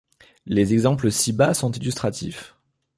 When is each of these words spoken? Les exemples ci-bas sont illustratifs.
Les 0.47 0.73
exemples 0.73 1.11
ci-bas 1.11 1.53
sont 1.53 1.71
illustratifs. 1.73 2.55